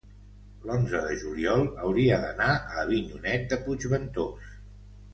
[0.69, 4.53] l'onze de juliol hauria d'anar a Avinyonet de Puigventós.